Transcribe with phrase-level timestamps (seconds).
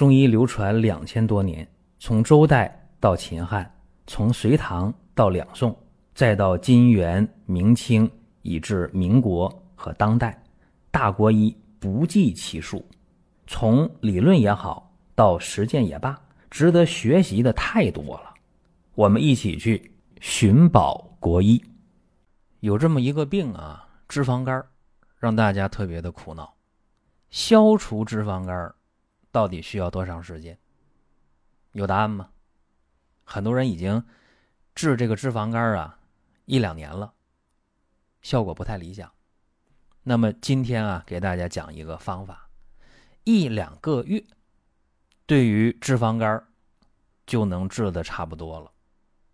[0.00, 3.70] 中医流传两千多年，从周代到秦汉，
[4.06, 5.78] 从隋唐到两宋，
[6.14, 8.10] 再到金元明清，
[8.40, 10.42] 以至民国和当代，
[10.90, 12.82] 大国医不计其数。
[13.46, 18.32] 从理论也好，到实践也罢，值得学习的太多了。
[18.94, 21.62] 我们一起去寻宝国医。
[22.60, 24.64] 有这么一个病啊，脂肪肝，
[25.18, 26.54] 让大家特别的苦恼。
[27.28, 28.74] 消除脂肪肝。
[29.30, 30.58] 到底需要多长时间？
[31.72, 32.30] 有答案吗？
[33.24, 34.04] 很多人已经
[34.74, 36.00] 治这个脂肪肝啊
[36.46, 37.14] 一两年了，
[38.22, 39.12] 效果不太理想。
[40.02, 42.48] 那么今天啊，给大家讲一个方法，
[43.24, 44.24] 一两个月
[45.26, 46.44] 对于脂肪肝
[47.26, 48.72] 就能治的差不多了。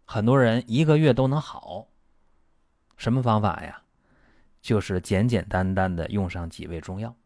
[0.05, 1.89] 很多人一个月都能好。
[2.99, 3.83] 什么方法呀？
[4.61, 7.17] 就是简简单单的用上几味中药。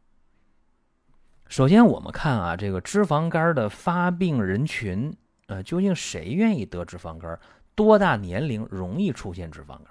[1.50, 5.12] 首先，我们看啊，这个脂肪肝的发病人群，
[5.48, 7.36] 呃，究竟谁愿意得脂肪肝？
[7.74, 9.86] 多大年龄容易出现脂肪肝？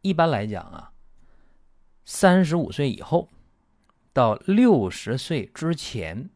[0.00, 0.92] 一般来讲啊，
[2.06, 3.28] 三十五岁以后
[4.14, 6.30] 到六十岁之前，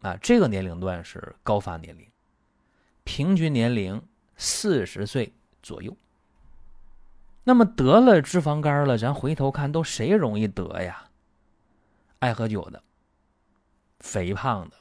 [0.00, 2.08] 啊，这个年龄段是高发年龄，
[3.04, 4.00] 平均年龄
[4.38, 5.94] 四十岁左右。
[7.44, 11.10] 那么得了脂肪肝了，咱回头看，都谁容易得呀？
[12.20, 12.82] 爱喝酒的。
[14.00, 14.76] 肥胖的，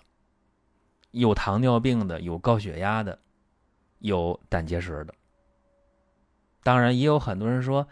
[1.12, 3.20] 有糖尿病的，有高血压的，
[4.00, 5.14] 有胆结石的。
[6.64, 7.88] 当然，也有很多人说：“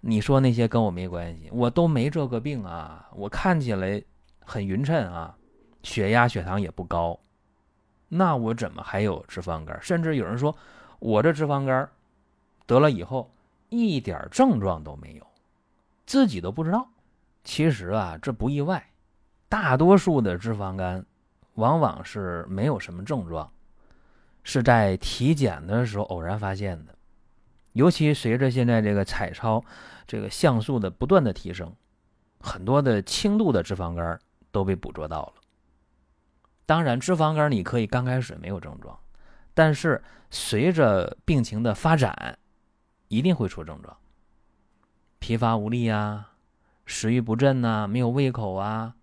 [0.00, 4.02] 你说那些跟我没关系，我都没这个病啊，我看起来
[4.40, 5.36] 很匀称啊，
[5.82, 7.18] 血压、血糖也不高，
[8.08, 9.78] 那我怎么还有脂肪肝？
[9.82, 10.56] 甚至有人说，
[10.98, 11.88] 我这脂肪肝
[12.66, 13.30] 得了以后
[13.68, 15.26] 一点症状都没有，
[16.06, 16.88] 自己都不知道。
[17.42, 18.86] 其实啊，这不意外。”
[19.48, 21.04] 大多数的脂肪肝，
[21.54, 23.52] 往往是没有什么症状，
[24.42, 26.94] 是在体检的时候偶然发现的。
[27.72, 29.64] 尤其随着现在这个彩超、
[30.06, 31.74] 这个像素的不断的提升，
[32.40, 34.18] 很多的轻度的脂肪肝
[34.50, 35.32] 都被捕捉到了。
[36.66, 38.98] 当然，脂肪肝你可以刚开始没有症状，
[39.54, 42.38] 但是随着病情的发展，
[43.08, 43.96] 一定会出症状：
[45.18, 46.32] 疲乏无力啊，
[46.86, 48.94] 食欲不振呐，没有胃口啊。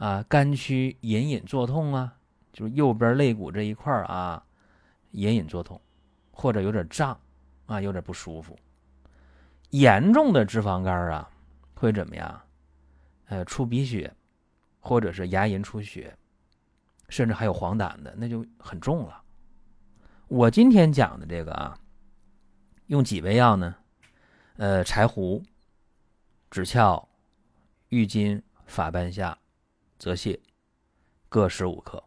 [0.00, 2.16] 啊，肝区隐隐作痛啊，
[2.54, 4.42] 就是右边肋骨这一块啊，
[5.10, 5.78] 隐隐作痛，
[6.30, 7.20] 或者有点胀
[7.66, 8.58] 啊，有点不舒服。
[9.68, 11.30] 严重的脂肪肝啊，
[11.74, 12.40] 会怎么样？
[13.26, 14.10] 呃，出鼻血，
[14.80, 16.16] 或者是牙龈出血，
[17.10, 19.22] 甚至还有黄疸的，那就很重了。
[20.28, 21.78] 我今天讲的这个啊，
[22.86, 23.76] 用几味药呢？
[24.56, 25.42] 呃，柴胡、
[26.50, 27.06] 枳壳、
[27.90, 29.36] 郁金、法半夏。
[30.00, 30.40] 泽泻
[31.28, 32.02] 各十五克，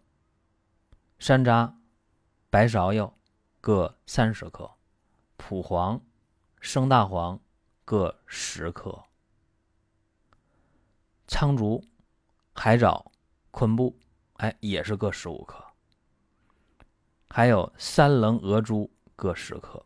[1.20, 1.72] 山楂、
[2.50, 3.16] 白芍药
[3.62, 4.68] 各三十克，
[5.38, 6.02] 蒲黄、
[6.60, 7.40] 生大黄
[7.86, 9.04] 各十克，
[11.28, 11.84] 苍竹、
[12.56, 13.12] 海藻、
[13.52, 13.96] 昆布，
[14.38, 15.64] 哎，也是各十五克。
[17.30, 19.84] 还有三棱鹅珠各十克。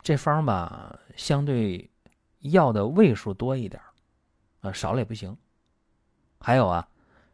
[0.00, 1.90] 这方吧，相对
[2.38, 3.82] 药的味数多一点
[4.60, 5.36] 啊，少了也不行。
[6.46, 6.88] 还有啊，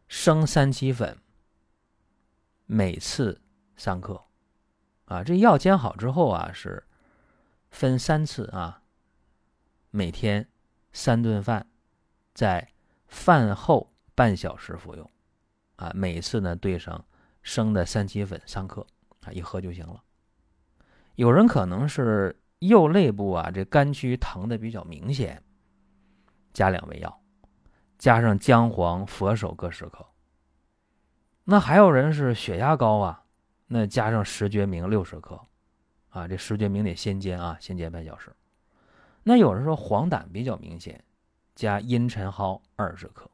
[0.07, 1.15] 生三七粉，
[2.65, 3.39] 每次
[3.75, 4.19] 三克，
[5.05, 6.83] 啊，这药煎好之后啊，是
[7.69, 8.81] 分三次啊，
[9.91, 10.49] 每天
[10.93, 11.67] 三顿饭，
[12.33, 12.73] 在
[13.05, 15.07] 饭后半小时服用，
[15.75, 17.05] 啊，每次呢兑上
[17.43, 18.83] 生的三七粉三克，
[19.21, 20.03] 啊，一喝就行了。
[21.13, 25.43] 有人可能是右肋部啊，这肝区疼的比较明显，
[26.51, 27.22] 加两味药。
[28.03, 30.05] 加上姜黄、佛手各十克。
[31.45, 33.23] 那还有人是血压高啊，
[33.67, 35.39] 那加上石决明六十克，
[36.09, 38.35] 啊，这石决明得先煎啊，先煎半小时。
[39.23, 41.01] 那有人说黄疸比较明显，
[41.55, 43.31] 加茵陈蒿二十克。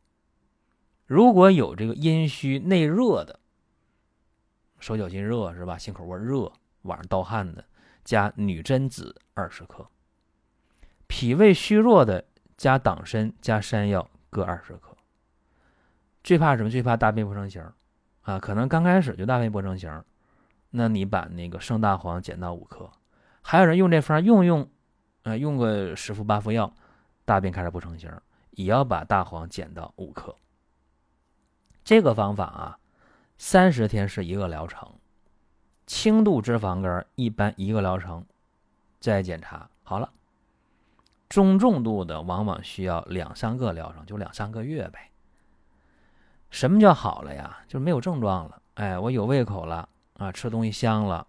[1.08, 3.40] 如果有这个阴虚内热的，
[4.80, 5.80] 手脚心热是吧？
[5.80, 7.66] 心口窝热，晚上盗汗的，
[8.04, 9.90] 加女贞子二十克。
[11.08, 12.24] 脾胃虚弱的，
[12.56, 14.08] 加党参、加山药。
[14.30, 14.96] 各二十克。
[16.24, 16.70] 最怕什么？
[16.70, 17.64] 最怕大便不成形
[18.22, 18.40] 啊！
[18.40, 20.04] 可能刚开始就大便不成形
[20.70, 22.92] 那你把那个生大黄减到五克。
[23.42, 24.70] 还有人用这方用用，
[25.24, 26.72] 呃，用个十副八副药，
[27.26, 28.12] 大便开始不成形
[28.52, 30.36] 也要把大黄减到五克。
[31.84, 32.80] 这个方法啊，
[33.38, 34.94] 三十天是一个疗程。
[35.88, 38.24] 轻度脂肪肝一般一个疗程，
[39.00, 40.12] 再检查好了。
[41.30, 45.12] 中重度的往往需要两三个疗程，就两三个月呗。
[46.50, 47.60] 什么叫好了呀？
[47.68, 49.88] 就是没有症状了，哎，我有胃口了
[50.18, 51.28] 啊，吃东西香了，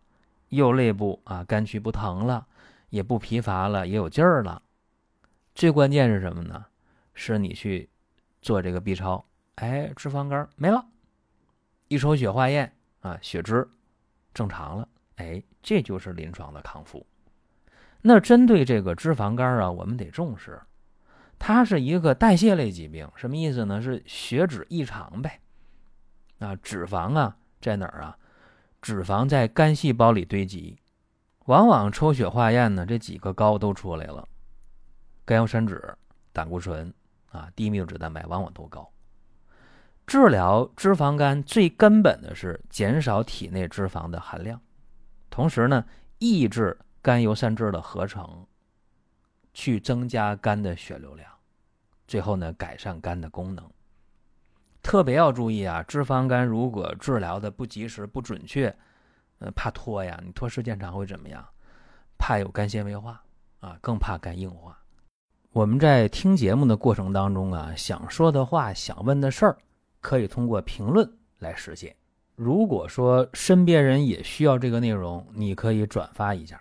[0.49, 2.47] 右肋部啊肝区不疼了，
[2.89, 4.63] 也不疲乏了，也有劲儿了。
[5.55, 6.65] 最关键是什么呢？
[7.13, 7.91] 是你去
[8.41, 9.23] 做这个 B 超，
[9.57, 10.83] 哎，脂肪肝没了，
[11.89, 13.69] 一抽血化验啊，血脂
[14.33, 17.07] 正常了，哎，这就是临床的康复。
[18.03, 20.61] 那针对这个脂肪肝啊，我们得重视，
[21.39, 23.81] 它是一个代谢类疾病，什么意思呢？
[23.81, 25.41] 是血脂异常呗。
[26.39, 28.17] 啊，脂肪啊在哪儿啊？
[28.81, 30.79] 脂肪在肝细胞里堆积，
[31.45, 34.27] 往往抽血化验呢，这几个高都出来了，
[35.27, 35.79] 甘油三酯、
[36.33, 36.93] 胆固醇
[37.31, 38.91] 啊、低密度脂蛋白往往都高。
[40.07, 44.59] 治疗脂肪肝最根本的是减少体内脂肪的含量，
[45.29, 45.85] 同时呢，
[46.19, 48.47] 抑制甘油三酯的合成，
[49.55, 51.31] 去增加肝的血流量，
[52.07, 53.69] 最后呢，改善肝的功能。
[54.83, 58.75] 特别要注意啊，脂肪肝如果治疗的不及时、不准确，
[59.39, 61.47] 呃，怕拖呀，你拖时间长会怎么样？
[62.19, 63.23] 怕有肝纤维化
[63.61, 64.79] 啊，更怕肝硬化。
[65.53, 69.59] 我们在听节目的过程当中啊，想说的话、想问的事儿，
[70.01, 71.97] 可以通过评论来实现。
[72.37, 76.61] 如果说身边人也需要这个内容，你可以转发一下。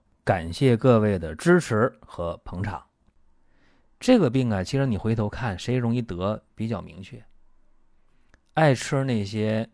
[0.23, 2.85] 感谢各位的支持和捧场。
[3.99, 7.23] 这个病啊，其实你回头看，谁容易得比较明确。
[8.53, 9.67] 爱吃那些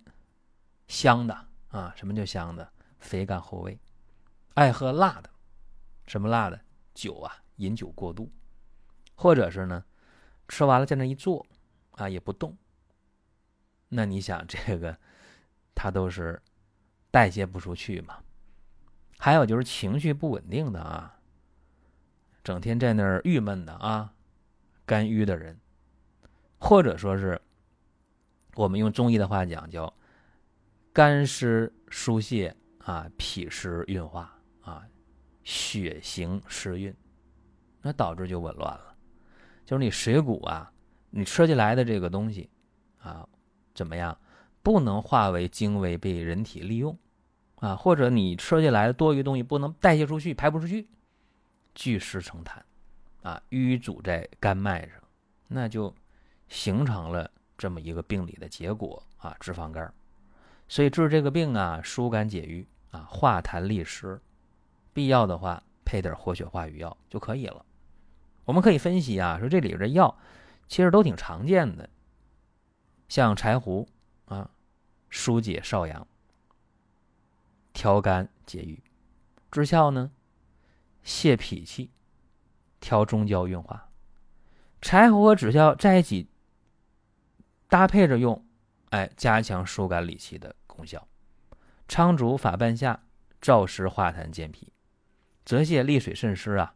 [0.87, 1.93] 香的啊？
[1.97, 2.71] 什么叫香的？
[2.99, 3.77] 肥甘厚味。
[4.53, 5.29] 爱喝辣的，
[6.05, 6.59] 什么辣的？
[6.93, 8.31] 酒啊，饮酒过度，
[9.15, 9.83] 或者是呢，
[10.47, 11.45] 吃完了在那一坐
[11.91, 12.57] 啊，也不动。
[13.89, 14.97] 那你想这个，
[15.75, 16.41] 它都是
[17.11, 18.17] 代谢不出去嘛？
[19.17, 21.19] 还有就是情绪不稳定的啊，
[22.43, 24.13] 整天在那儿郁闷的啊，
[24.85, 25.59] 肝郁的人，
[26.59, 27.39] 或者说是。
[28.55, 29.93] 我们用中医的话讲，叫
[30.91, 34.83] 肝湿疏泄啊，脾湿运化啊，
[35.43, 36.91] 血行湿运，
[37.83, 38.95] 那导致就紊乱了。
[39.63, 40.73] 就是你水谷啊，
[41.11, 42.49] 你吃进来的这个东西
[42.97, 43.29] 啊，
[43.75, 44.19] 怎么样，
[44.63, 46.97] 不能化为精微被人体利用
[47.57, 50.87] 啊，或者你吃进来的多余东西不能代谢出去，排不出去，
[51.75, 52.59] 聚湿成痰
[53.21, 55.01] 啊，淤阻在肝脉上，
[55.47, 55.93] 那就
[56.47, 57.29] 形成了。
[57.57, 59.91] 这么一个病理的结果啊，脂肪肝
[60.67, 64.21] 所以治这个病啊，疏肝解郁啊，化痰利湿，
[64.93, 67.65] 必要的话配点活血化瘀药就可以了。
[68.45, 70.15] 我们可以分析啊，说这里边的药
[70.67, 71.89] 其实都挺常见的，
[73.09, 73.89] 像柴胡
[74.25, 74.47] 啊，
[75.09, 76.07] 疏解少阳，
[77.77, 78.79] 调肝解郁；
[79.51, 80.09] 知效呢，
[81.05, 81.91] 泻脾气，
[82.79, 83.91] 调中焦运化。
[84.81, 86.27] 柴胡和知效在一起。
[87.69, 88.43] 搭配着用，
[88.89, 91.07] 哎，加强疏肝理气的功效。
[91.87, 93.03] 苍术法半夏，
[93.39, 94.71] 燥湿化痰健脾；
[95.45, 96.73] 泽泻利水渗湿啊。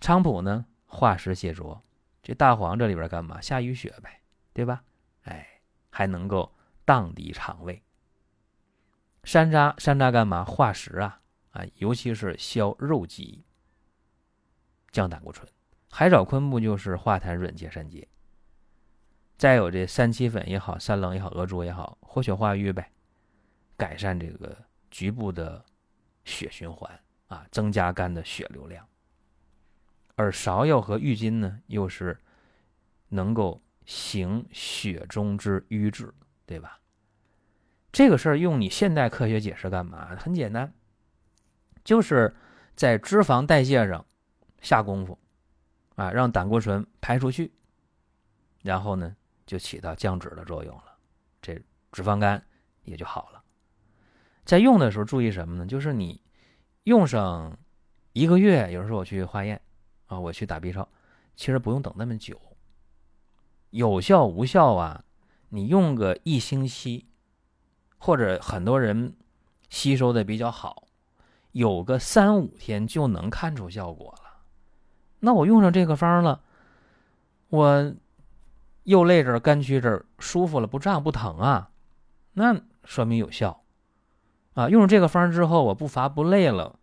[0.00, 1.82] 菖蒲呢，化湿泻浊。
[2.22, 3.42] 这大黄这里边干嘛？
[3.42, 4.22] 下淤血呗，
[4.54, 4.82] 对吧？
[5.24, 5.46] 哎，
[5.90, 6.54] 还能够
[6.86, 7.82] 荡涤肠胃。
[9.26, 10.44] 山楂，山楂干嘛？
[10.44, 13.44] 化食啊，啊，尤其是消肉积，
[14.92, 15.44] 降胆固醇。
[15.90, 18.06] 海藻、昆布就是化痰润结散结。
[19.36, 22.88] 再有这三七粉也好，三棱也好，鹅珠也好，活血化瘀呗，
[23.76, 24.56] 改善这个
[24.92, 25.64] 局部的
[26.24, 26.88] 血循环
[27.26, 28.86] 啊，增加肝的血流量。
[30.14, 32.16] 而芍药和郁金呢，又是
[33.08, 36.14] 能够行血中之瘀滞，
[36.46, 36.78] 对吧？
[37.92, 40.14] 这个事儿用你现代科学解释干嘛？
[40.16, 40.72] 很简单，
[41.84, 42.34] 就是
[42.74, 44.04] 在脂肪代谢上
[44.60, 45.18] 下功夫
[45.94, 47.52] 啊，让胆固醇排出去，
[48.62, 49.16] 然后呢？
[49.46, 50.98] 就起到降脂的作用了，
[51.40, 51.54] 这
[51.92, 52.44] 脂肪肝
[52.82, 53.40] 也就好了。
[54.44, 55.64] 在用的时候注意什么呢？
[55.64, 56.20] 就是你
[56.82, 57.56] 用上
[58.12, 59.60] 一个月，有时候我去化验
[60.06, 60.88] 啊，我去打 B 超，
[61.36, 62.40] 其实不用等那么久。
[63.70, 65.04] 有效无效啊？
[65.50, 67.06] 你用个一星期，
[67.98, 69.14] 或者很多人
[69.68, 70.84] 吸收的比较好，
[71.52, 74.42] 有个三五天就能看出效果了。
[75.20, 76.42] 那我用上这个方了，
[77.48, 77.94] 我。
[78.86, 81.72] 右肋这儿、肝区这儿舒服了，不胀不疼啊，
[82.34, 83.64] 那说明有效
[84.54, 86.78] 啊，用了这个方之后，我不乏不累了，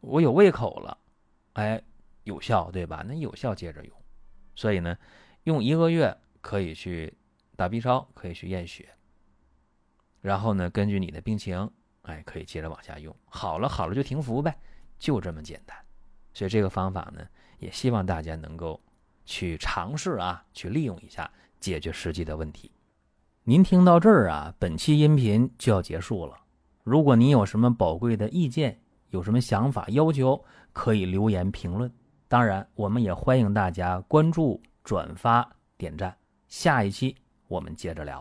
[0.00, 0.98] 我有胃口了，
[1.54, 1.82] 哎，
[2.24, 3.02] 有效，对吧？
[3.08, 3.96] 那有效接着用。
[4.54, 4.98] 所以呢，
[5.44, 7.16] 用一个月可以去
[7.56, 8.90] 打 B 超，可以去验血，
[10.26, 11.70] 然后呢，根据你的病情，
[12.02, 13.14] 哎，可以接着往下用。
[13.26, 14.52] 好了，好了就停服呗，
[14.98, 15.76] 就这么简单。
[16.34, 17.24] 所以这个方法呢，
[17.60, 18.82] 也希望大家能够
[19.24, 21.30] 去尝试啊，去利用一下，
[21.60, 22.72] 解决实际的问题。
[23.44, 26.36] 您听到这儿啊，本期音频就要结束了。
[26.82, 28.76] 如果您有什么宝贵的意见，
[29.10, 31.88] 有什么想法要求，可以留言评论。
[32.26, 36.12] 当然，我们也欢迎大家关注、转发、点赞。
[36.48, 37.14] 下一期
[37.46, 38.20] 我们接着聊。